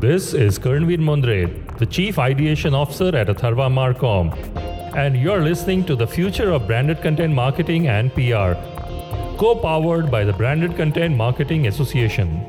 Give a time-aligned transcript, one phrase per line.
[0.00, 4.34] This is Karnvir Mundrey, the Chief Ideation Officer at Atharva Marcom,
[4.96, 8.54] and you're listening to the future of branded content marketing and PR,
[9.38, 12.44] co-powered by the Branded Content Marketing Association.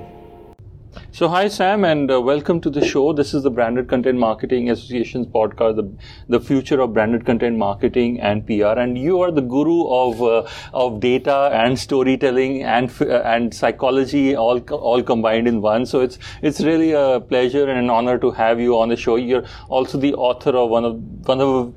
[1.14, 3.12] So, hi, Sam, and uh, welcome to the show.
[3.12, 5.92] This is the Branded Content Marketing Association's podcast, the,
[6.30, 8.80] the future of branded content marketing and PR.
[8.80, 14.38] And you are the guru of uh, of data and storytelling and uh, and psychology
[14.38, 15.86] all all combined in one.
[15.86, 19.18] So it's it's really a pleasure and an honor to have you on the show.
[19.18, 21.74] You're also the author of one of one of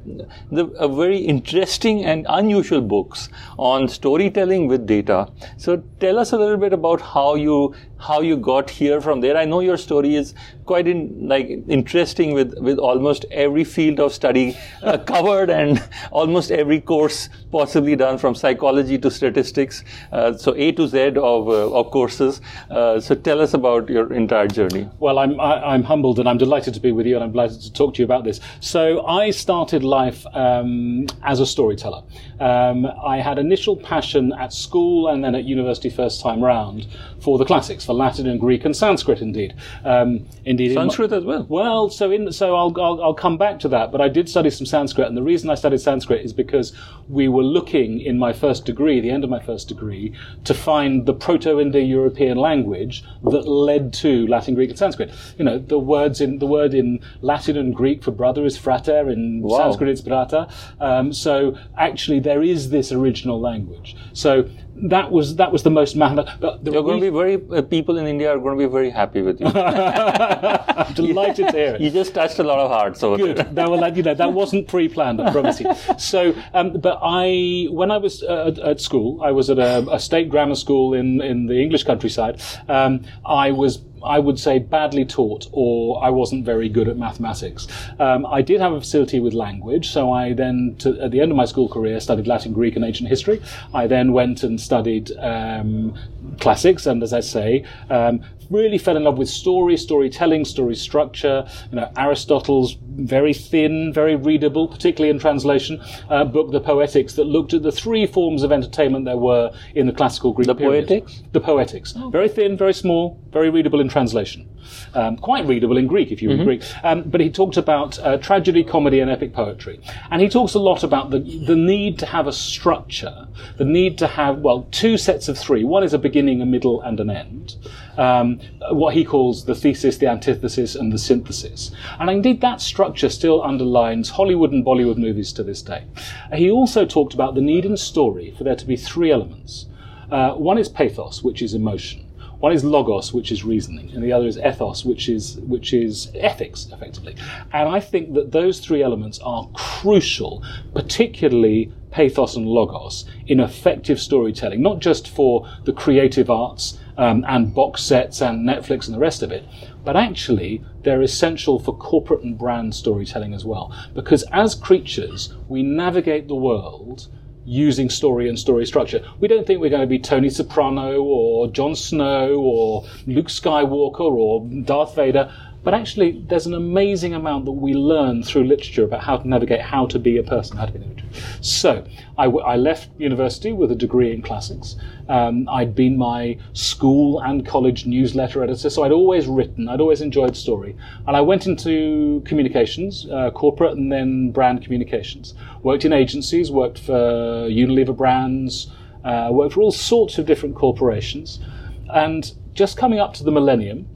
[0.52, 3.28] the a very interesting and unusual books
[3.58, 5.28] on storytelling with data.
[5.56, 9.36] So tell us a little bit about how you how you got here from there.
[9.36, 10.34] I know your story is
[10.66, 16.50] quite in, like interesting with, with almost every field of study uh, covered and almost
[16.50, 19.84] every course possibly done from psychology to statistics.
[20.12, 22.40] Uh, so A to Z of, uh, of courses.
[22.70, 24.88] Uh, so tell us about your entire journey.
[24.98, 27.60] Well, I'm, I, am humbled and I'm delighted to be with you and I'm delighted
[27.62, 28.40] to talk to you about this.
[28.60, 32.02] So I started life um, as a storyteller.
[32.40, 36.86] Um, I had initial passion at school and then at university first time round
[37.20, 39.54] for the classics, for Latin and Greek and Sanskrit indeed.
[39.84, 40.74] Um, indeed.
[40.74, 41.46] Sanskrit my, as well.
[41.48, 43.92] Well, so in, so I'll, I'll, I'll come back to that.
[43.92, 46.72] But I did study some Sanskrit, and the reason I studied Sanskrit is because
[47.08, 51.06] we were looking in my first degree, the end of my first degree, to find
[51.06, 55.12] the Proto-Indo-European language that led to Latin, Greek, and Sanskrit.
[55.38, 59.10] You know, the words in the word in Latin and Greek for brother is frater,
[59.10, 59.58] in wow.
[59.58, 60.50] Sanskrit it's brata.
[60.80, 63.96] Um, so actually, there is this original language.
[64.12, 66.38] So that was that was the most mathematical.
[66.40, 68.90] But You're going to be very uh, people in India are going to be very
[68.90, 69.46] happy with you.
[69.54, 71.80] I'm delighted to hear it.
[71.80, 73.00] You just touched a lot of hearts.
[73.00, 73.36] So good.
[73.36, 75.20] that, well, you know, that wasn't pre-planned.
[75.20, 75.72] I promise you.
[75.98, 80.00] So, um, but I when I was uh, at school, I was at a, a,
[80.00, 82.42] state grammar school in in the English countryside.
[82.68, 87.66] Um, I was I would say badly taught or I wasn't very good at mathematics.
[87.98, 91.30] Um, I did have a facility with language, so I then, to, at the end
[91.30, 93.42] of my school career, studied Latin, Greek, and ancient history.
[93.72, 95.94] I then went and studied um,
[96.40, 101.46] classics, and as I say, um, really fell in love with story, storytelling, story structure.
[101.70, 107.24] You know, Aristotle's very thin, very readable, particularly in translation, uh, book, The Poetics, that
[107.24, 110.88] looked at the three forms of entertainment there were in the classical Greek the period.
[110.88, 111.22] Poetics?
[111.32, 111.94] The Poetics.
[111.96, 112.10] Oh.
[112.10, 114.48] Very thin, very small, very readable in translation.
[114.94, 116.44] Um, quite readable in Greek, if you read mm-hmm.
[116.44, 116.62] Greek.
[116.84, 119.80] Um, but he talked about uh, tragedy, comedy, and epic poetry.
[120.10, 123.26] And he talks a lot about the, the need to have a structure,
[123.56, 125.64] the need to have, well, two sets of three.
[125.64, 127.56] One is a beginning, a middle, and an end
[127.96, 128.33] um,
[128.70, 131.70] what he calls the thesis, the antithesis, and the synthesis.
[131.98, 135.84] And indeed, that structure still underlines Hollywood and Bollywood movies to this day.
[136.32, 139.66] He also talked about the need in story for there to be three elements.
[140.10, 142.04] Uh, one is pathos, which is emotion.
[142.44, 146.10] One is logos, which is reasoning, and the other is ethos, which is which is
[146.14, 147.16] ethics, effectively.
[147.54, 153.98] And I think that those three elements are crucial, particularly pathos and logos, in effective
[153.98, 159.00] storytelling, not just for the creative arts um, and box sets and Netflix and the
[159.00, 159.44] rest of it,
[159.84, 163.74] but actually they're essential for corporate and brand storytelling as well.
[163.94, 167.08] Because as creatures, we navigate the world
[167.44, 169.04] using story and story structure.
[169.20, 174.00] We don't think we're going to be Tony Soprano or Jon Snow or Luke Skywalker
[174.00, 175.32] or Darth Vader.
[175.64, 179.62] But actually, there's an amazing amount that we learn through literature about how to navigate,
[179.62, 181.10] how to be a person, how to be an individual.
[181.40, 181.86] So,
[182.18, 184.76] I, w- I left university with a degree in classics.
[185.08, 190.02] Um, I'd been my school and college newsletter editor, so I'd always written, I'd always
[190.02, 190.76] enjoyed story.
[191.06, 195.32] And I went into communications, uh, corporate and then brand communications.
[195.62, 198.70] Worked in agencies, worked for Unilever brands,
[199.02, 201.40] uh, worked for all sorts of different corporations.
[201.88, 203.88] And just coming up to the millennium,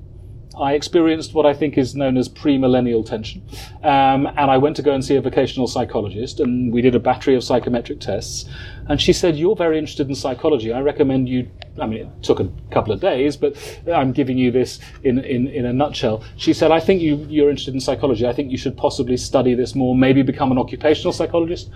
[0.60, 3.42] I experienced what I think is known as pre-millennial tension,
[3.82, 6.98] um, and I went to go and see a vocational psychologist, and we did a
[6.98, 8.48] battery of psychometric tests,
[8.88, 10.72] and she said, You're very interested in psychology.
[10.72, 11.48] I recommend you.
[11.80, 13.56] I mean, it took a couple of days, but
[13.86, 16.24] I'm giving you this in, in, in a nutshell.
[16.36, 18.26] She said, I think you, you're interested in psychology.
[18.26, 21.70] I think you should possibly study this more, maybe become an occupational psychologist,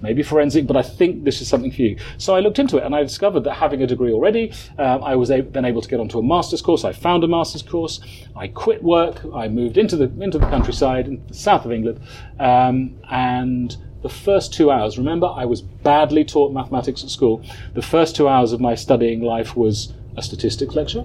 [0.00, 1.98] maybe forensic, but I think this is something for you.
[2.18, 5.16] So I looked into it and I discovered that having a degree already, um, I
[5.16, 6.84] was then able to get onto a master's course.
[6.84, 8.00] I found a master's course.
[8.36, 9.22] I quit work.
[9.34, 12.00] I moved into the, into the countryside, in the south of England,
[12.38, 17.42] um, and the first two hours, remember, I was badly taught mathematics at school.
[17.74, 21.04] The first two hours of my studying life was a statistics lecture.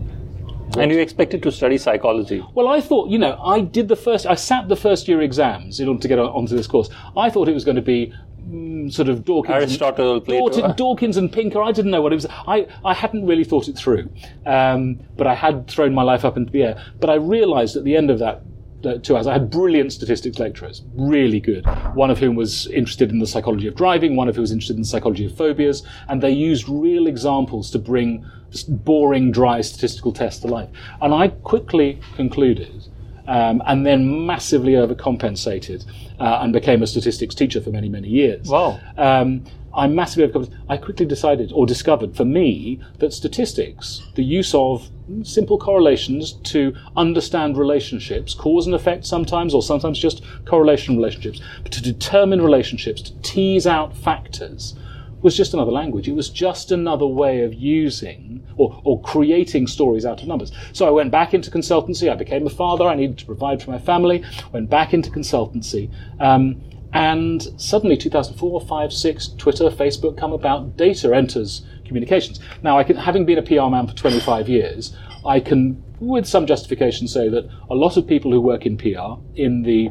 [0.78, 2.44] And you expected to study psychology?
[2.56, 5.80] Well, I thought, you know, I did the first, I sat the first year exams
[5.80, 6.90] in order to get onto this course.
[7.16, 8.12] I thought it was going to be
[8.50, 10.50] mm, sort of Dawkins, Aristotle, and, Plato.
[10.50, 11.62] Dawkins, Dawkins and Pinker.
[11.62, 12.26] I didn't know what it was.
[12.48, 14.10] I, I hadn't really thought it through,
[14.48, 16.84] um, but I had thrown my life up into the air.
[17.00, 18.42] But I realised at the end of that
[18.86, 19.28] uh, two hours.
[19.28, 21.66] I had brilliant statistics lecturers, really good.
[21.96, 24.76] One of whom was interested in the psychology of driving, one of whom was interested
[24.76, 28.26] in the psychology of phobias, and they used real examples to bring
[28.68, 30.70] boring, dry statistical tests to life.
[31.02, 32.88] And I quickly concluded.
[33.26, 35.86] Um, and then massively overcompensated
[36.20, 38.50] uh, and became a statistics teacher for many, many years.
[38.50, 38.82] Wow.
[38.98, 39.46] Um,
[39.76, 40.58] I massively overcompensated.
[40.70, 44.90] I quickly decided or discovered for me that statistics, the use of
[45.24, 51.72] simple correlations to understand relationships, cause and effect sometimes, or sometimes just correlation relationships, but
[51.72, 54.76] to determine relationships, to tease out factors,
[55.24, 56.08] was just another language.
[56.08, 60.52] It was just another way of using or, or creating stories out of numbers.
[60.74, 62.12] So I went back into consultancy.
[62.12, 62.86] I became a father.
[62.86, 64.24] I needed to provide for my family.
[64.52, 65.90] Went back into consultancy.
[66.20, 66.62] Um,
[66.94, 70.78] and suddenly, 2004, 5, 6, Twitter, Facebook come about.
[70.78, 72.40] Data enters communications.
[72.62, 74.96] Now, I can, having been a PR man for 25 years,
[75.26, 79.20] I can, with some justification, say that a lot of people who work in PR
[79.36, 79.90] in the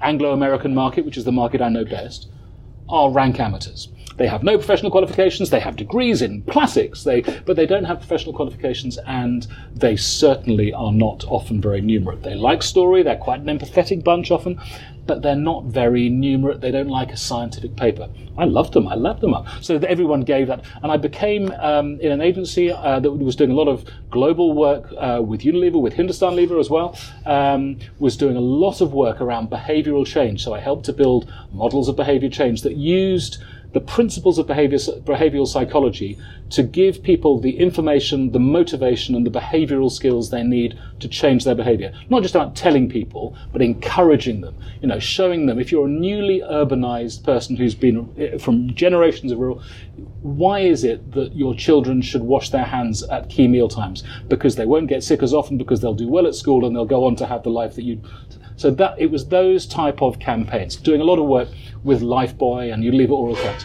[0.00, 2.28] Anglo-American market, which is the market I know best,
[2.88, 3.88] are rank amateurs.
[4.16, 5.50] They have no professional qualifications.
[5.50, 7.02] They have degrees in classics.
[7.02, 12.22] They, but they don't have professional qualifications, and they certainly are not often very numerate.
[12.22, 13.02] They like story.
[13.02, 14.60] They're quite an empathetic bunch often,
[15.06, 16.60] but they're not very numerate.
[16.60, 18.08] They don't like a scientific paper.
[18.36, 18.88] I loved them.
[18.88, 19.46] I loved them up.
[19.60, 23.50] So everyone gave that, and I became um, in an agency uh, that was doing
[23.50, 26.98] a lot of global work uh, with Unilever, with Hindustan Lever as well.
[27.26, 30.42] Um, was doing a lot of work around behavioural change.
[30.42, 33.42] So I helped to build models of behaviour change that used
[33.74, 36.16] the principles of behavior, behavioral psychology
[36.50, 41.44] to give people the information, the motivation, and the behavioral skills they need to change
[41.44, 41.92] their behavior.
[42.08, 44.56] Not just about telling people, but encouraging them.
[44.80, 49.32] You know, showing them if you're a newly urbanized person who's been eh, from generations
[49.32, 49.62] of rural,
[50.22, 54.02] why is it that your children should wash their hands at key meal times?
[54.28, 56.84] Because they won't get sick as often, because they'll do well at school, and they'll
[56.84, 58.00] go on to have the life that you.
[58.56, 61.48] So that it was those type of campaigns, doing a lot of work
[61.82, 63.58] with Lifebuoy and Unilever Oral Care.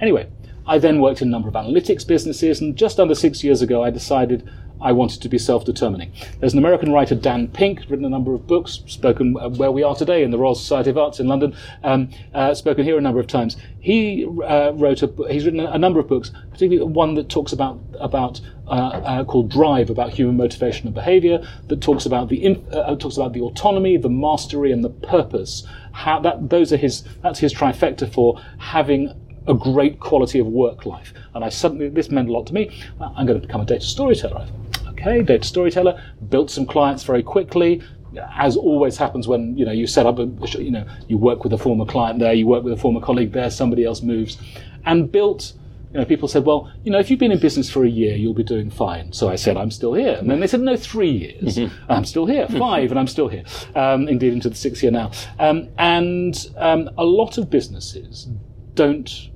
[0.00, 0.28] Anyway,
[0.64, 3.82] I then worked in a number of analytics businesses, and just under six years ago,
[3.82, 4.48] I decided
[4.82, 6.12] I wanted to be self-determining.
[6.40, 9.82] There's an American writer, Dan Pink, written a number of books, spoken uh, where we
[9.82, 13.00] are today in the Royal Society of Arts in London, um, uh, spoken here a
[13.00, 13.56] number of times.
[13.80, 17.80] He uh, wrote a, he's written a number of books, particularly one that talks about
[18.00, 22.96] about uh, uh, called Drive, about human motivation and behaviour, that talks about the uh,
[22.96, 25.66] talks about the autonomy, the mastery, and the purpose.
[25.92, 29.14] How that those are his that's his trifecta for having
[29.46, 31.12] a great quality of work life.
[31.34, 32.70] And I suddenly, this meant a lot to me.
[33.00, 34.46] I'm going to become a data storyteller.
[35.02, 37.82] Okay, data storyteller, built some clients very quickly.
[38.34, 40.24] As always happens when you know you set up a
[40.58, 43.32] you know you work with a former client there, you work with a former colleague
[43.32, 44.38] there, somebody else moves,
[44.84, 45.54] and built
[45.92, 48.16] you know, people said, well, you know, if you've been in business for a year,
[48.16, 49.12] you'll be doing fine.
[49.12, 50.14] So I said, I'm still here.
[50.14, 51.58] And then they said, no, three years.
[51.58, 51.84] Mm-hmm.
[51.92, 52.48] I'm still here.
[52.48, 53.44] Five, and I'm still here.
[53.74, 55.10] Um, indeed, into the sixth year now.
[55.38, 58.26] Um, and um, a lot of businesses
[58.72, 59.28] don't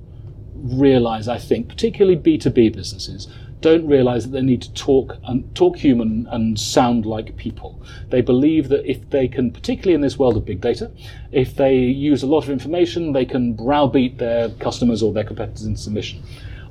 [0.55, 3.27] realize, I think, particularly B2B businesses,
[3.61, 7.81] don't realize that they need to talk and talk human and sound like people.
[8.09, 10.91] They believe that if they can, particularly in this world of big data,
[11.31, 15.65] if they use a lot of information, they can browbeat their customers or their competitors
[15.65, 16.23] into submission.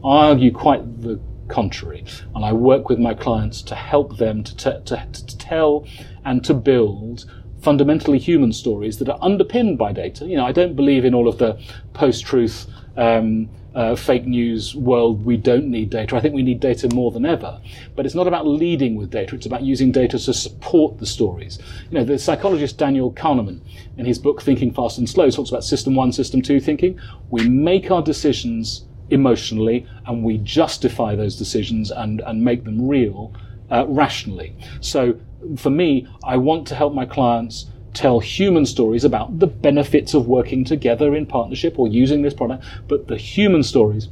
[0.04, 1.18] I argue quite the
[1.48, 2.04] contrary,
[2.34, 5.87] and I work with my clients to help them to, t- to, to tell
[6.25, 7.25] and to build
[7.61, 10.25] fundamentally human stories that are underpinned by data.
[10.25, 11.61] You know, I don't believe in all of the
[11.94, 16.16] post-truth um, uh, fake news world, we don't need data.
[16.16, 17.61] I think we need data more than ever.
[17.95, 21.59] But it's not about leading with data, it's about using data to support the stories.
[21.90, 23.61] You know, the psychologist Daniel Kahneman,
[23.99, 26.99] in his book Thinking Fast and Slow, talks about system one, system two thinking.
[27.28, 33.35] We make our decisions emotionally and we justify those decisions and, and make them real
[33.71, 34.56] uh, rationally.
[34.80, 35.21] So
[35.59, 40.28] for me, I want to help my clients tell human stories about the benefits of
[40.28, 44.08] working together in partnership or using this product, but the human stories,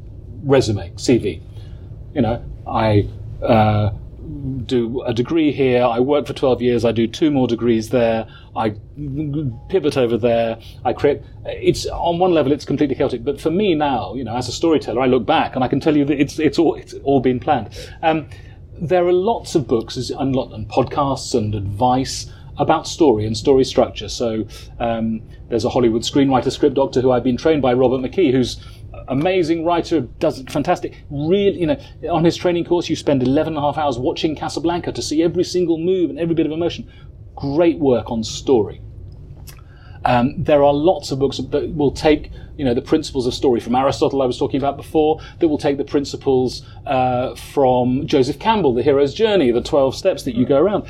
[0.43, 1.41] resume, CV.
[2.13, 3.07] You know, I
[3.43, 3.91] uh,
[4.65, 8.27] do a degree here, I work for 12 years, I do two more degrees there,
[8.55, 8.75] I
[9.69, 11.21] pivot over there, I create.
[11.45, 13.23] It's on one level, it's completely chaotic.
[13.23, 15.79] But for me now, you know, as a storyteller, I look back and I can
[15.79, 17.69] tell you that it's it's all it's all been planned.
[18.01, 18.27] Um,
[18.79, 24.09] there are lots of books and, and podcasts and advice about story and story structure.
[24.09, 24.45] So
[24.79, 28.57] um, there's a Hollywood screenwriter, script doctor who I've been trained by, Robert McKee, who's
[29.07, 31.03] amazing writer, does fantastic.
[31.09, 31.77] Really, you know,
[32.09, 35.23] on his training course, you spend 11 and a half hours watching Casablanca to see
[35.23, 36.89] every single move and every bit of emotion.
[37.35, 38.81] Great work on story.
[40.03, 43.59] Um, there are lots of books that will take, you know, the principles of story
[43.59, 48.39] from Aristotle I was talking about before, that will take the principles uh, from Joseph
[48.39, 50.87] Campbell, The Hero's Journey, the 12 steps that you go around.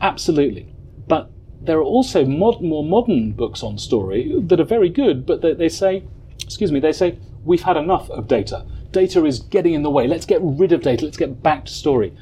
[0.00, 0.73] Absolutely.
[1.06, 1.30] But
[1.60, 5.54] there are also mod- more modern books on story that are very good, but they,
[5.54, 6.02] they say,
[6.42, 8.64] excuse me, they say, we've had enough of data.
[8.92, 10.06] Data is getting in the way.
[10.06, 11.04] Let's get rid of data.
[11.04, 12.12] Let's get back to story.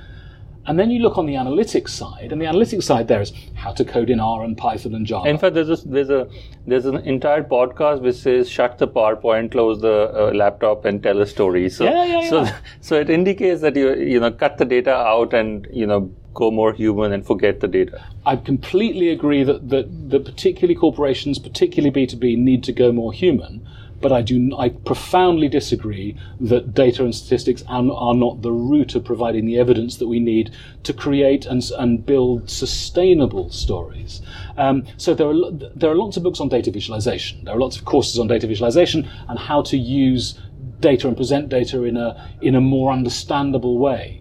[0.65, 3.73] And then you look on the analytics side, and the analytics side there is how
[3.73, 5.29] to code in R and Python and Java.
[5.29, 6.29] In fact, there's a, there's a
[6.67, 11.21] there's an entire podcast which says shut the PowerPoint, close the uh, laptop, and tell
[11.21, 11.69] a story.
[11.69, 12.31] So yeah, yeah, yeah.
[12.31, 12.47] so
[12.81, 16.51] so it indicates that you you know cut the data out and you know go
[16.51, 18.05] more human and forget the data.
[18.25, 23.67] I completely agree that, that, that particularly corporations, particularly B2B, need to go more human.
[24.03, 28.95] But I do, I profoundly disagree that data and statistics are, are not the root
[28.97, 30.51] of providing the evidence that we need
[30.83, 34.21] to create and, and build sustainable stories.
[34.59, 37.45] Um, so there are, there are lots of books on data visualization.
[37.45, 40.39] There are lots of courses on data visualization and how to use
[40.81, 44.21] data and present data in a, in a more understandable way.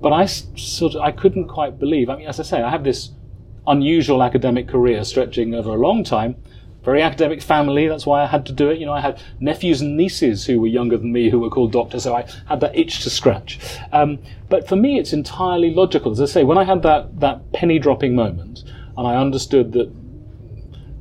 [0.00, 2.08] But I sort of, I couldn't quite believe.
[2.08, 3.10] I mean, as I say, I have this
[3.66, 6.36] unusual academic career stretching over a long time.
[6.88, 7.86] Very academic family.
[7.86, 8.78] That's why I had to do it.
[8.78, 11.70] You know, I had nephews and nieces who were younger than me who were called
[11.70, 13.58] doctors, so I had that itch to scratch.
[13.92, 14.18] Um,
[14.48, 16.12] but for me, it's entirely logical.
[16.12, 18.64] As I say, when I had that that penny dropping moment,
[18.96, 19.88] and I understood that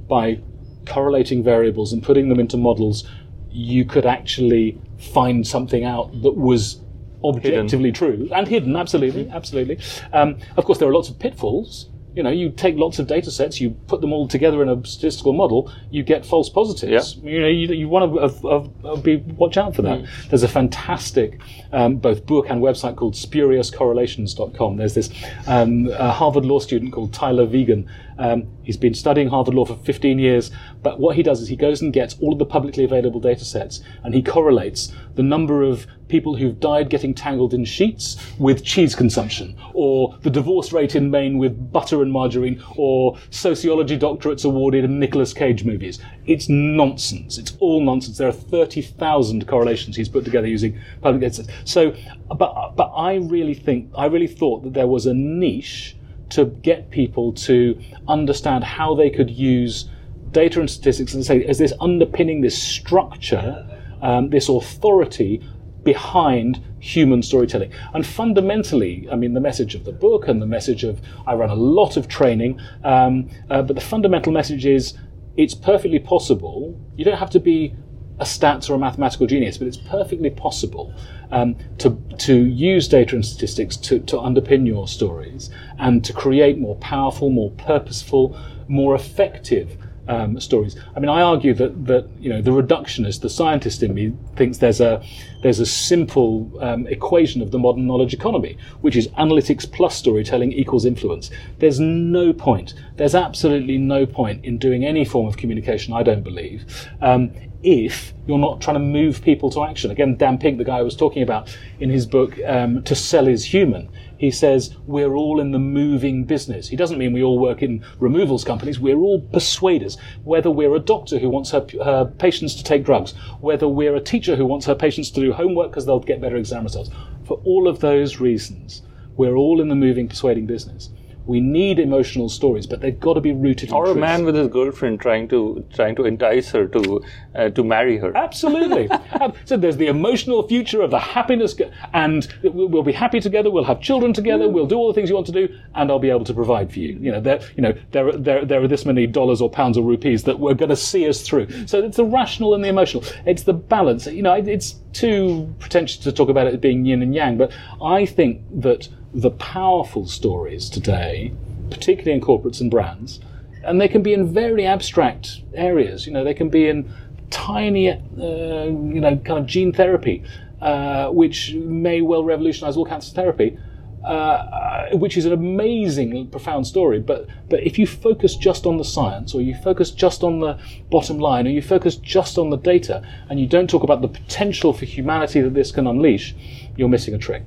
[0.10, 0.42] by
[0.86, 3.10] correlating variables and putting them into models,
[3.50, 4.78] you could actually
[5.14, 6.82] find something out that was
[7.24, 7.94] objectively hidden.
[7.94, 8.76] true and hidden.
[8.76, 9.80] Absolutely, absolutely.
[10.12, 11.88] Um, of course, there are lots of pitfalls.
[12.18, 14.86] You know, you take lots of data sets, you put them all together in a
[14.86, 17.16] statistical model, you get false positives.
[17.18, 20.00] You know, you, you want to uh, uh, be watch out for that.
[20.00, 20.30] Mm.
[20.30, 21.40] There's a fantastic
[21.72, 24.78] um, both book and website called spuriouscorrelations.com.
[24.78, 25.12] There's this
[25.46, 27.88] um, Harvard law student called Tyler Vigen
[28.20, 30.52] um, he's been studying Harvard Law for 15 years,
[30.88, 33.44] but what he does is he goes and gets all of the publicly available data
[33.44, 38.64] sets and he correlates the number of people who've died getting tangled in sheets with
[38.64, 44.46] cheese consumption, or the divorce rate in Maine with butter and margarine, or sociology doctorates
[44.46, 46.00] awarded in Nicolas Cage movies.
[46.26, 47.38] It's nonsense.
[47.38, 48.18] It's all nonsense.
[48.18, 51.50] There are 30,000 correlations he's put together using public data sets.
[51.70, 51.94] So,
[52.30, 55.98] but, but I really think, I really thought that there was a niche
[56.30, 57.78] to get people to
[58.08, 59.90] understand how they could use
[60.32, 63.68] data and statistics and say, is this underpinning this structure,
[64.02, 65.44] um, this authority
[65.84, 67.72] behind human storytelling.
[67.94, 71.50] And fundamentally, I mean, the message of the book and the message of, I run
[71.50, 74.96] a lot of training, um, uh, but the fundamental message is
[75.38, 76.80] it's perfectly possible.
[76.98, 77.76] You don't have to be
[78.20, 80.94] a stats or a mathematical genius, but it's perfectly possible
[81.32, 86.58] um, to, to use data and statistics to, to underpin your stories and to create
[86.58, 90.76] more powerful, more purposeful, more effective um, stories.
[90.96, 94.58] I mean, I argue that that you know the reductionist, the scientist in me thinks
[94.58, 95.04] there's a
[95.42, 100.52] there's a simple um, equation of the modern knowledge economy, which is analytics plus storytelling
[100.52, 101.30] equals influence.
[101.60, 102.74] There's no point.
[102.96, 105.94] There's absolutely no point in doing any form of communication.
[105.94, 106.66] I don't believe.
[107.02, 107.32] Um,
[107.68, 109.92] if you're not trying to move people to action.
[109.92, 113.28] Again, Dan Pink, the guy I was talking about in his book, um, To Sell
[113.28, 116.70] is Human, he says we're all in the moving business.
[116.70, 118.80] He doesn't mean we all work in removals companies.
[118.80, 119.98] We're all persuaders.
[120.24, 124.02] Whether we're a doctor who wants her, her patients to take drugs, whether we're a
[124.02, 126.90] teacher who wants her patients to do homework because they'll get better exam results.
[127.26, 128.82] For all of those reasons,
[129.18, 130.90] we're all in the moving, persuading business.
[131.28, 133.72] We need emotional stories, but they've got to be rooted.
[133.72, 133.98] Or a truth.
[133.98, 137.04] man with his girlfriend trying to trying to entice her to
[137.36, 138.16] uh, to marry her.
[138.16, 138.90] Absolutely.
[139.46, 141.56] So there's the emotional future of the happiness,
[141.94, 143.50] and we'll be happy together.
[143.50, 144.48] We'll have children together.
[144.50, 146.72] We'll do all the things you want to do, and I'll be able to provide
[146.72, 146.98] for you.
[147.00, 149.78] You know, there, you know, there, are- there, there are this many dollars or pounds
[149.78, 151.48] or rupees that we're going to see us through.
[151.68, 153.04] So it's the rational and the emotional.
[153.26, 154.06] It's the balance.
[154.08, 158.06] You know, it's too pretentious to talk about it being yin and yang, but I
[158.06, 161.34] think that the powerful stories today,
[161.70, 163.20] particularly in corporates and brands,
[163.64, 166.06] and they can be in very abstract areas.
[166.06, 166.92] You know, they can be in
[167.30, 170.24] tiny, uh, you know, kind of gene therapy,
[170.62, 173.58] uh, which may well revolutionise all cancer therapy.
[174.06, 176.98] Uh, which is an amazing, profound story.
[176.98, 180.58] But but if you focus just on the science, or you focus just on the
[180.90, 184.08] bottom line, or you focus just on the data, and you don't talk about the
[184.08, 186.36] potential for humanity that this can unleash,
[186.78, 187.44] you're missing a trick.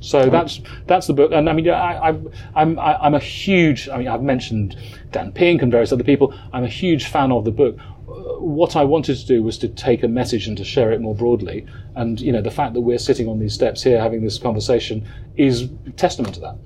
[0.00, 3.88] So that's that's the book, and I mean, I, I'm I'm I'm a huge.
[3.88, 4.76] I mean, I've mentioned
[5.10, 6.32] Dan Pink and various other people.
[6.52, 7.76] I'm a huge fan of the book.
[7.78, 11.00] Uh, What I wanted to do was to take a message and to share it
[11.00, 11.66] more broadly.
[11.96, 15.06] And you know, the fact that we're sitting on these steps here having this conversation
[15.36, 16.56] is testament to that.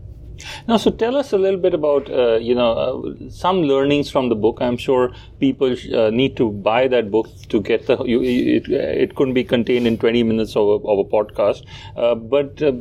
[0.67, 4.29] Now, so tell us a little bit about uh, you know uh, some learnings from
[4.29, 4.59] the book.
[4.61, 8.03] I'm sure people uh, need to buy that book to get the.
[8.05, 11.65] You, it, it couldn't be contained in 20 minutes of a, of a podcast,
[11.97, 12.73] uh, but uh,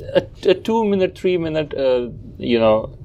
[0.00, 2.96] a, a two minute, three minute, uh, you know.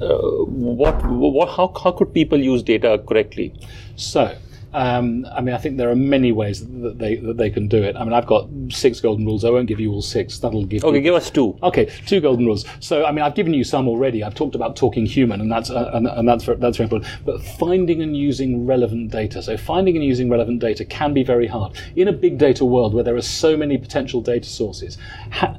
[0.00, 3.52] Uh, what, what, how, how could people use data correctly?
[3.96, 4.34] So,
[4.72, 7.82] um, I mean, I think there are many ways that they that they can do
[7.82, 7.96] it.
[7.96, 9.44] I mean, I've got six golden rules.
[9.44, 10.38] I won't give you all six.
[10.38, 11.58] That'll give Okay, you give us two.
[11.62, 12.64] Okay, two golden rules.
[12.78, 14.22] So, I mean, I've given you some already.
[14.22, 17.10] I've talked about talking human, and that's uh, and, and that's that's very important.
[17.24, 19.42] But finding and using relevant data.
[19.42, 22.94] So, finding and using relevant data can be very hard in a big data world
[22.94, 24.98] where there are so many potential data sources.
[25.32, 25.56] Ha-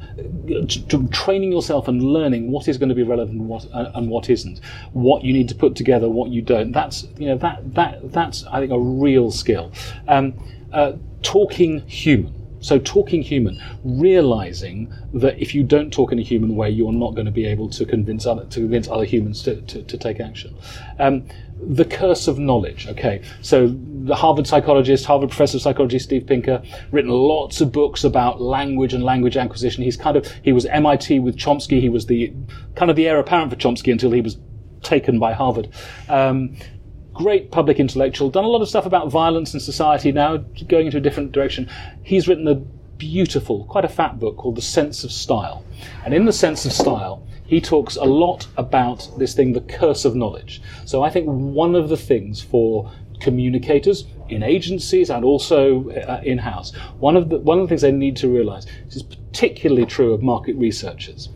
[1.11, 4.29] training yourself and learning what is going to be relevant and what uh, and what
[4.29, 4.59] isn't,
[4.93, 6.71] what you need to put together, what you don't.
[6.71, 9.71] That's you know that that that's I think a real skill.
[10.07, 10.33] Um,
[10.71, 12.41] uh, talking human.
[12.61, 17.15] So talking human, realizing that if you don't talk in a human way, you're not
[17.15, 20.19] going to be able to convince other to convince other humans to, to, to take
[20.19, 20.55] action.
[20.99, 21.27] Um,
[21.59, 22.87] the curse of knowledge.
[22.87, 26.61] Okay, so the Harvard psychologist, Harvard professor of psychology, Steve Pinker,
[26.91, 29.83] written lots of books about language and language acquisition.
[29.83, 31.81] He's kind of he was MIT with Chomsky.
[31.81, 32.31] He was the
[32.75, 34.37] kind of the heir apparent for Chomsky until he was
[34.83, 35.69] taken by Harvard.
[36.09, 36.55] Um,
[37.13, 40.97] great public intellectual, done a lot of stuff about violence and society now, going into
[40.97, 41.69] a different direction.
[42.03, 45.63] He's written a beautiful, quite a fat book called The Sense of Style.
[46.05, 50.05] And in The Sense of Style, he talks a lot about this thing, the curse
[50.05, 50.61] of knowledge.
[50.85, 56.73] So I think one of the things for communicators in agencies and also uh, in-house,
[56.99, 60.13] one of the one of the things they need to realize this is particularly true
[60.13, 61.29] of market researchers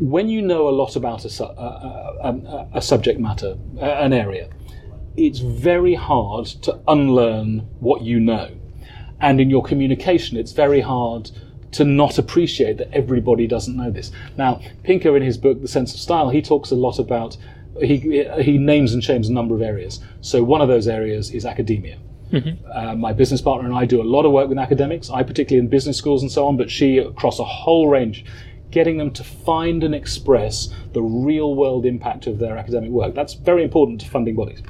[0.00, 1.48] when you know a lot about a, su- a,
[2.22, 4.48] a, a- a subject matter, uh, an area,
[5.18, 8.50] it's very hard to unlearn what you know.
[9.20, 11.30] And in your communication, it's very hard
[11.72, 14.10] to not appreciate that everybody doesn't know this.
[14.36, 17.36] Now, Pinker, in his book, The Sense of Style, he talks a lot about,
[17.80, 20.00] he, he names and shames a number of areas.
[20.20, 21.98] So one of those areas is academia.
[22.72, 25.64] Uh, my business partner and I do a lot of work with academics, I particularly
[25.64, 28.24] in business schools and so on, but she across a whole range,
[28.70, 33.14] getting them to find and express the real world impact of their academic work.
[33.14, 34.62] That's very important to funding bodies.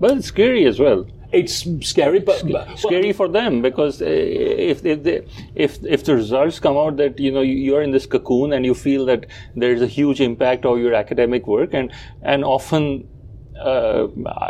[0.00, 1.06] But it's scary as well.
[1.30, 6.14] It's scary, but, but scary for them because uh, if if, they, if if the
[6.16, 9.26] results come out that you know you- you're in this cocoon and you feel that
[9.54, 13.06] there's a huge impact on your academic work and and often
[13.58, 14.08] uh,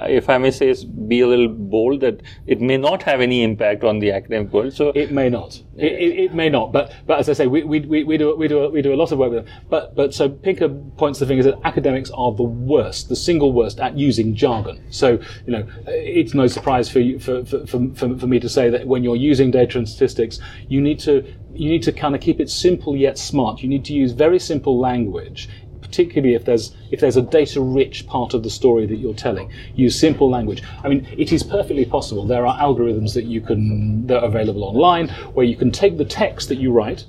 [0.08, 0.74] if I may say
[1.06, 4.72] be a little bold that it may not have any impact on the academic world
[4.74, 5.62] so It may not.
[5.76, 6.72] It, it, it may not.
[6.72, 9.12] But but as I say, we, we, we, do we do we do a lot
[9.12, 9.54] of work with them.
[9.68, 13.78] But but so Pinker points the fingers that academics are the worst, the single worst
[13.80, 14.84] at using jargon.
[14.90, 18.70] So you know, it's no surprise for you for, for, for, for me to say
[18.70, 22.20] that when you're using data and statistics, you need to you need to kind of
[22.20, 23.62] keep it simple yet smart.
[23.62, 25.48] You need to use very simple language
[25.88, 29.50] particularly if there's if there's a data-rich part of the story that you're telling.
[29.74, 30.62] Use simple language.
[30.84, 32.26] I mean, it is perfectly possible.
[32.26, 36.04] There are algorithms that you can that are available online where you can take the
[36.04, 37.04] text that you write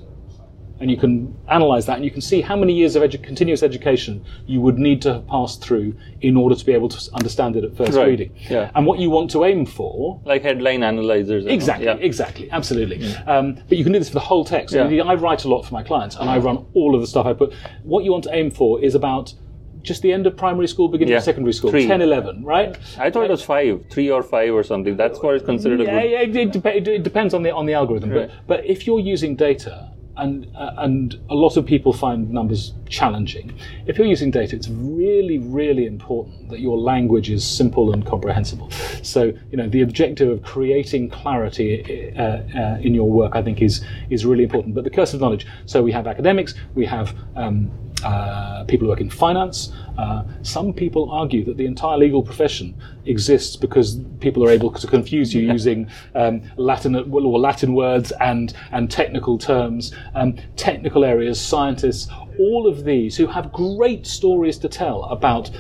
[0.80, 3.64] and you can analyze that and you can see how many years of edu- continuous
[3.64, 7.56] education you would need to have passed through in order to be able to understand
[7.56, 8.08] it at first Right.
[8.08, 8.32] reading.
[8.50, 8.72] Yeah.
[8.76, 11.46] And what you want to aim for Like headline analyzers.
[11.46, 11.98] Exactly, Yeah.
[12.00, 13.02] exactly, absolutely.
[13.28, 14.74] Um, but you can do this for the whole text.
[14.74, 14.84] Yeah.
[14.84, 17.26] Indeed, I write a lot for my clients, and I run all of the stuff
[17.26, 17.54] I put.
[17.84, 19.34] What you want to aim for is about
[19.82, 21.18] just the end of primary school, beginning Yeah.
[21.20, 21.88] of secondary school, Three.
[21.88, 22.78] 10, 11, right?
[22.98, 24.98] I thought it was five, three or five or something.
[24.98, 26.12] That's what is considered a Yeah, good.
[26.12, 28.10] yeah it, it, dep- it depends on the on the algorithm.
[28.12, 28.30] Right.
[28.48, 32.74] But but if you're using data, and uh, and a lot of people find numbers
[32.88, 33.54] challenging.
[33.88, 38.70] If you're using data, it's really really important that your language is simple and comprehensible.
[39.02, 43.62] So you know the objective of creating clarity uh, uh, in your work, I think,
[43.62, 44.76] is is really important.
[44.76, 45.48] But the curse of knowledge.
[45.66, 47.72] So we have academics, we have um,
[48.04, 49.72] uh, people who work in finance.
[49.98, 54.88] Uh, some people argue that the entire legal profession exists because people are able to
[54.88, 61.40] confuse you using um, Latin or Latin words and and technical terms, um, technical areas,
[61.40, 62.10] scientists.
[62.40, 65.52] All of these who have great stories to tell about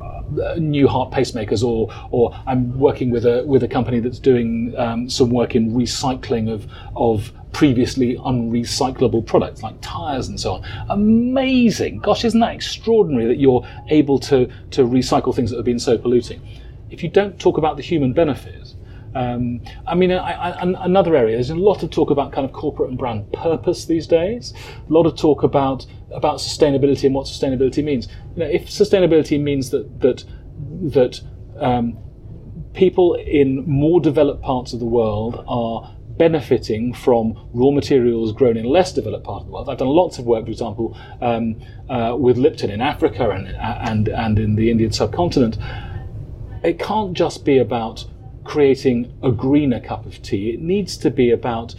[0.00, 4.74] uh, new heart pacemakers, or or I'm working with a with a company that's doing
[4.76, 6.66] um, some work in recycling of
[6.96, 10.64] of previously unrecyclable products like tires and so on.
[10.90, 12.00] Amazing.
[12.00, 15.96] Gosh, isn't that extraordinary that you're able to, to recycle things that have been so
[15.96, 16.42] polluting?
[16.90, 18.73] If you don't talk about the human benefit,
[19.14, 21.36] um, I mean, I, I, another area.
[21.36, 24.52] There's a lot of talk about kind of corporate and brand purpose these days.
[24.88, 28.08] A lot of talk about about sustainability and what sustainability means.
[28.36, 30.24] You know, if sustainability means that that
[30.92, 31.20] that
[31.60, 31.98] um,
[32.72, 38.64] people in more developed parts of the world are benefiting from raw materials grown in
[38.64, 39.68] less developed parts of the world.
[39.68, 44.08] I've done lots of work, for example, um, uh, with Lipton in Africa and, and,
[44.08, 45.58] and in the Indian subcontinent.
[46.62, 48.06] It can't just be about
[48.44, 50.50] creating a greener cup of tea.
[50.50, 51.74] It needs to be about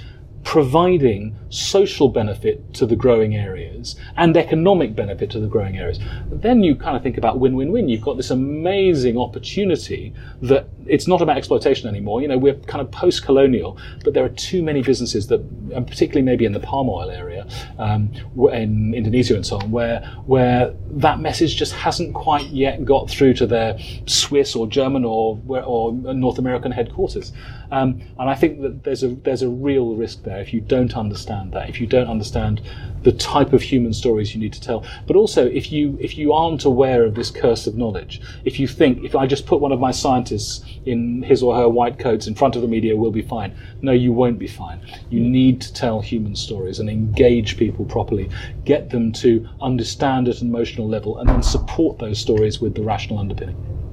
[0.45, 5.99] providing social benefit to the growing areas and economic benefit to the growing areas.
[6.29, 7.89] Then you kind of think about win-win-win.
[7.89, 12.21] You've got this amazing opportunity that it's not about exploitation anymore.
[12.21, 15.39] You know, we're kind of post-colonial, but there are too many businesses that,
[15.73, 17.47] and particularly maybe in the palm oil area,
[17.79, 18.11] um,
[18.53, 23.33] in Indonesia and so on, where where that message just hasn't quite yet got through
[23.33, 27.33] to their Swiss or German or or North American headquarters.
[27.71, 30.95] Um, and I think that there's a there's a real risk there if you don't
[30.95, 32.61] understand that, if you don't understand
[33.03, 36.33] the type of human stories you need to tell, but also if you if you
[36.33, 39.71] aren't aware of this curse of knowledge, if you think if I just put one
[39.71, 43.11] of my scientists in his or her white coats in front of the media, we'll
[43.11, 43.55] be fine.
[43.81, 44.79] No, you won't be fine.
[45.09, 48.29] You need to tell human stories and engage people properly,
[48.63, 52.81] get them to understand at an emotional level, and then support those stories with the
[52.81, 53.84] rational underpinning.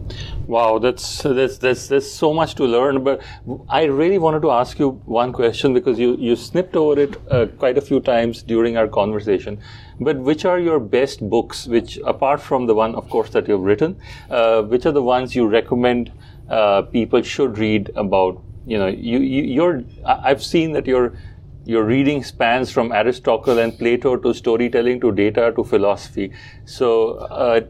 [0.52, 3.02] Wow, that's that's that's there's so much to learn.
[3.02, 3.22] But
[3.70, 7.46] I really wanted to ask you one question because you you snipped over it uh,
[7.62, 9.56] quite a few times during our conversation.
[10.08, 11.66] But which are your best books?
[11.66, 13.96] Which, apart from the one, of course, that you've written,
[14.30, 16.10] uh, which are the ones you recommend
[16.50, 18.42] uh, people should read about?
[18.66, 21.14] You know, you, you you're I've seen that your
[21.76, 26.30] your reading spans from Aristotle and Plato to storytelling to data to philosophy.
[26.66, 26.92] So.
[27.46, 27.62] Uh,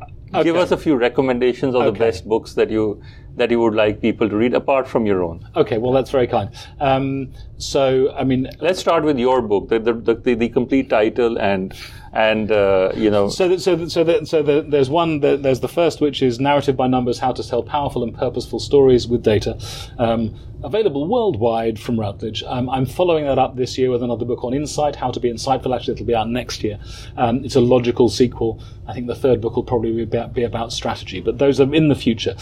[0.43, 3.03] Give us a few recommendations of the best books that you
[3.37, 5.47] that you would like people to read apart from your own.
[5.57, 6.51] Okay, well that's very kind.
[6.81, 10.91] Um, so I mean, Let's start with your book, the the, the, the, the complete
[10.91, 11.75] title and
[12.13, 13.29] and uh, you know.
[13.29, 15.21] So, so, so, that, so that there's one.
[15.21, 18.61] That there's the first, which is narrative by numbers: how to tell powerful and purposeful
[18.61, 19.59] stories with data.
[19.99, 22.45] Um, available worldwide from Routledge.
[22.45, 25.33] Um, I'm following that up this year with another book on insight, how to be
[25.33, 25.75] insightful.
[25.75, 26.79] Actually, it'll be out next year.
[27.17, 28.63] Um, it's a logical sequel.
[28.87, 31.75] I think the third book will probably be about, be about strategy, but those are
[31.75, 32.37] in the future.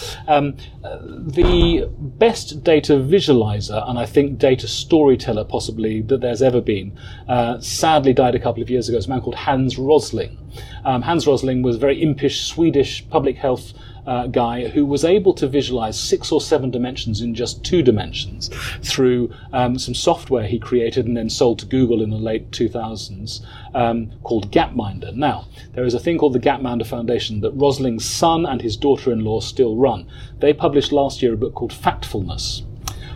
[0.83, 7.61] The best data visualizer and I think data storyteller possibly that there's ever been, uh,
[7.61, 8.97] sadly died a couple of years ago.
[8.97, 10.39] Is a man called Hans Rosling.
[10.85, 13.75] Um, Hans Rosling was a very impish Swedish public health
[14.11, 18.51] uh, guy who was able to visualize six or seven dimensions in just two dimensions
[18.83, 23.41] through um, some software he created and then sold to Google in the late 2000s
[23.73, 25.15] um, called Gapminder.
[25.15, 29.13] Now, there is a thing called the Gapminder Foundation that Rosling's son and his daughter
[29.13, 30.09] in law still run.
[30.41, 32.63] They published last year a book called Factfulness.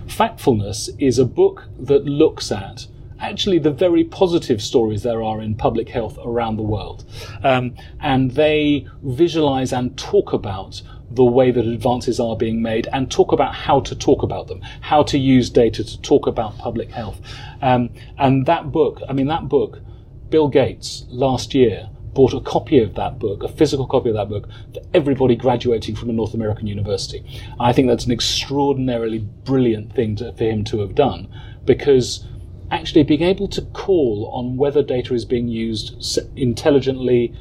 [0.07, 2.87] Factfulness is a book that looks at
[3.31, 7.05] actually the very positive stories there are in public health around the world.
[7.43, 13.11] Um, and they visualize and talk about the way that advances are being made and
[13.11, 16.91] talk about how to talk about them, how to use data to talk about public
[16.91, 17.21] health.
[17.63, 19.81] Um, and that book, I mean, that book,
[20.31, 24.29] Bill Gates last year bought a copy of that book, a physical copy of that
[24.29, 27.25] book, for everybody graduating from a North American university.
[27.61, 31.29] I think that's an extraordinarily brilliant thing to, for him to have done
[31.65, 32.25] because
[32.75, 37.33] actually being able to call on whether data is being used intelligently,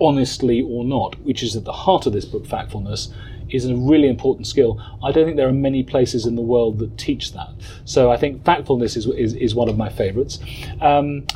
[0.00, 3.12] honestly, or not, which is at the heart of this book, Factfulness,
[3.50, 4.80] is a really important skill.
[5.02, 7.50] I don't think there are many places in the world that teach that.
[7.84, 10.38] So I think Factfulness is, is, is one of my favourites.
[10.80, 11.26] Um,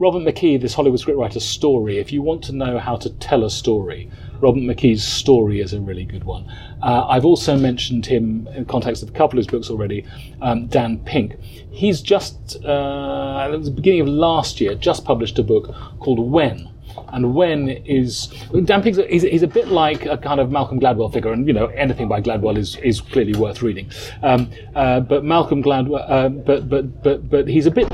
[0.00, 3.50] Robert McKee, this Hollywood scriptwriter's story, if you want to know how to tell a
[3.50, 4.08] story,
[4.40, 6.48] Robert McKee's story is a really good one.
[6.80, 10.06] Uh, I've also mentioned him in context of a couple of his books already,
[10.40, 11.34] um, Dan Pink.
[11.72, 16.70] He's just, uh, at the beginning of last year, just published a book called When.
[17.08, 18.28] And when is
[18.64, 21.52] Dan Pink is he's, a bit like a kind of Malcolm Gladwell figure, and you
[21.52, 23.90] know anything by Gladwell is, is clearly worth reading.
[24.22, 27.88] Um, uh, but Malcolm Gladwell, uh, but but but but he's a bit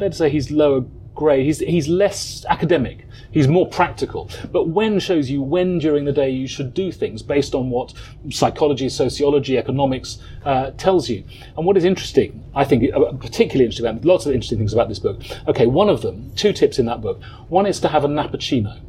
[0.00, 0.84] fair to say he's lower
[1.14, 1.44] grade.
[1.44, 3.06] He's he's less academic.
[3.30, 4.28] He's more practical.
[4.50, 7.92] But when shows you when during the day you should do things based on what
[8.30, 11.22] psychology, sociology, economics uh, tells you.
[11.56, 14.88] And what is interesting, I think, uh, particularly interesting about lots of interesting things about
[14.88, 15.20] this book.
[15.46, 17.22] Okay, one of them, two tips in that book.
[17.48, 18.80] One is to have a nappuccino.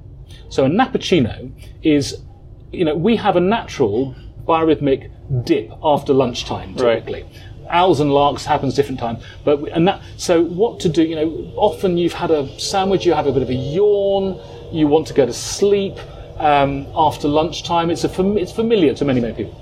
[0.49, 1.51] So a nappuccino
[1.83, 2.21] is,
[2.71, 4.15] you know, we have a natural
[4.47, 5.11] biorhythmic
[5.45, 7.23] dip after lunchtime typically.
[7.23, 9.23] Right owls and larks happens different times.
[9.43, 11.03] But and that so what to do?
[11.03, 14.39] You know, often you've had a sandwich, you have a bit of a yawn,
[14.71, 15.97] you want to go to sleep
[16.37, 17.89] um, after lunchtime.
[17.89, 19.53] It's a fam- it's familiar to many many people.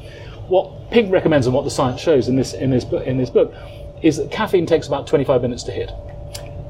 [0.47, 3.29] What Pink recommends and what the science shows in this in this book in this
[3.29, 3.53] book
[4.01, 5.91] is that caffeine takes about 25 minutes to hit.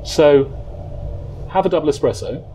[0.03, 0.55] So
[1.51, 2.45] have a double espresso,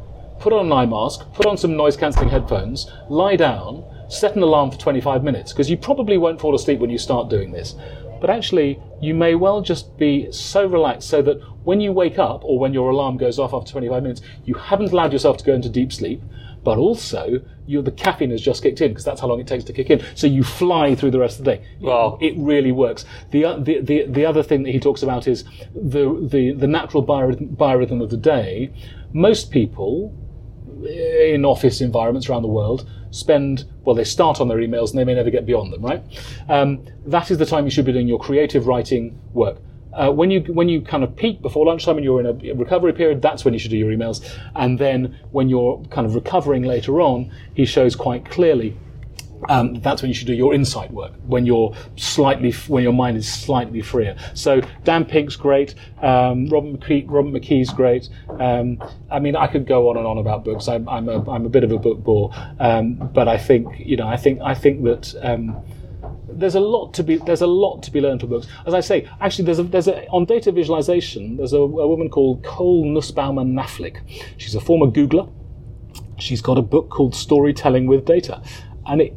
[0.41, 4.43] put on an eye mask, put on some noise cancelling headphones, lie down, set an
[4.43, 7.75] alarm for 25 minutes because you probably won't fall asleep when you start doing this.
[8.25, 12.43] But actually, you may well just be so relaxed so that when you wake up
[12.43, 15.53] or when your alarm goes off after 25 minutes, you haven't allowed yourself to go
[15.53, 16.23] into deep sleep,
[16.63, 19.75] but also the caffeine has just kicked in because that's how long it takes to
[19.75, 20.03] kick in.
[20.15, 21.67] So you fly through the rest of the day.
[21.81, 22.17] Wow.
[22.19, 23.05] It, really works.
[23.31, 26.67] The, uh, the, the, the other thing that he talks about is the, the, the
[26.67, 28.73] natural biorhythm, biorhythm of the day.
[29.13, 30.17] Most people
[30.85, 35.05] in office environments around the world spend, well, they start on their emails and they
[35.05, 36.03] may never get beyond them, right?
[36.49, 39.59] Um, that is the time you should be doing your creative writing work.
[39.93, 42.93] Uh, when you when you kind of peak before lunchtime and you're in a recovery
[42.93, 44.29] period, that's when you should do your emails.
[44.57, 48.77] And then when you're kind of recovering later on, he shows quite clearly
[49.49, 53.17] um, that's when you should do your insight work when you're slightly when your mind
[53.17, 54.17] is slightly freer.
[54.35, 58.09] So Dan Pink's great, um, Robert, McKee, Robert McKee's great.
[58.41, 60.69] Um, I mean, I could go on and on about books.
[60.69, 63.97] I'm, I'm a I'm a bit of a book bore, um, but I think you
[63.97, 65.63] know I think I think that um,
[66.29, 68.47] there's a lot to be there's a lot to be learned from books.
[68.67, 71.37] As I say, actually, there's a there's a on data visualization.
[71.37, 74.01] There's a, a woman called Cole Nussbaumer Knaflic.
[74.39, 75.31] She's a former Googler.
[76.19, 78.41] She's got a book called Storytelling with Data,
[78.87, 79.15] and it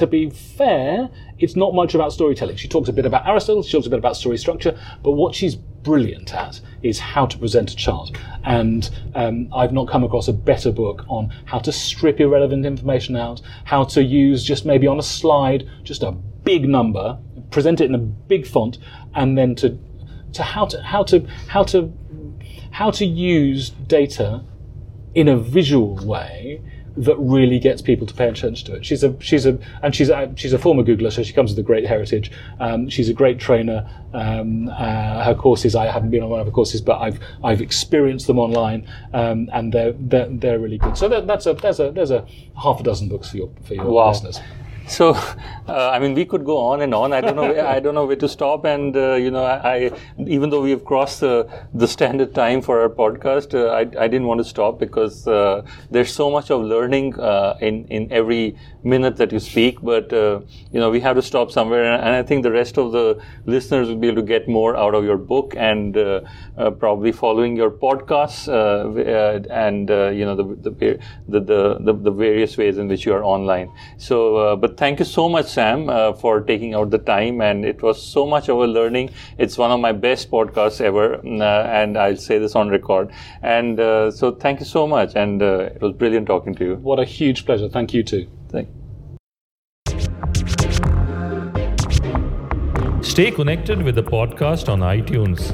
[0.00, 2.56] to be fair, it's not much about storytelling.
[2.56, 5.34] She talks a bit about Aristotle, she talks a bit about story structure, but what
[5.34, 8.10] she's brilliant at is how to present a chart.
[8.42, 13.14] And um, I've not come across a better book on how to strip irrelevant information
[13.14, 17.18] out, how to use just maybe on a slide just a big number,
[17.50, 18.78] present it in a big font,
[19.14, 19.78] and then to
[20.32, 21.92] to how to how to how to
[22.70, 24.42] how to use data
[25.14, 26.62] in a visual way
[26.96, 28.84] that really gets people to pay attention to it.
[28.84, 31.58] She's a she's a and she's a, she's a former Googler, so she comes with
[31.58, 32.30] a great heritage.
[32.58, 33.88] Um, she's a great trainer.
[34.12, 37.60] Um, uh, her courses, I haven't been on one of her courses, but I've I've
[37.60, 40.96] experienced them online, um, and they're, they're they're really good.
[40.96, 42.26] So that, that's a there's a there's a
[42.60, 44.08] half a dozen books for your for your wow.
[44.08, 44.40] listeners.
[44.86, 45.10] So,
[45.68, 47.12] uh, I mean, we could go on and on.
[47.12, 47.66] I don't know.
[47.66, 48.64] I don't know where to stop.
[48.64, 49.90] And uh, you know, I, I,
[50.26, 54.08] even though we have crossed the the standard time for our podcast, uh, I, I
[54.08, 58.56] didn't want to stop because uh, there's so much of learning uh, in in every
[58.82, 59.80] minute that you speak.
[59.82, 60.40] But uh,
[60.72, 61.92] you know, we have to stop somewhere.
[61.92, 64.94] And I think the rest of the listeners will be able to get more out
[64.94, 65.94] of your book and
[66.78, 68.48] probably following your podcasts
[69.50, 73.72] and you know the the, the the the various ways in which you are online.
[73.98, 77.40] So, but thank you so much, Sam, uh, for taking out the time.
[77.40, 79.10] And it was so much of a learning.
[79.38, 81.16] It's one of my best podcasts ever.
[81.16, 83.12] Uh, and I'll say this on record.
[83.42, 85.14] And uh, so thank you so much.
[85.14, 86.76] And uh, it was brilliant talking to you.
[86.76, 87.68] What a huge pleasure.
[87.68, 88.39] Thank you too.
[88.50, 88.68] Thank
[93.02, 95.52] Stay connected with the podcast on iTunes.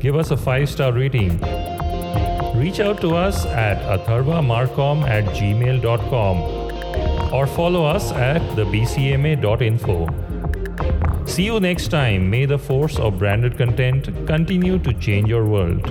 [0.00, 1.38] Give us a five star rating.
[2.56, 6.58] Reach out to us at atharvamarcom at gmail.com
[7.32, 10.08] or follow us at thebcma.info.
[11.26, 12.30] See you next time.
[12.30, 15.86] May the force of branded content continue to change your world.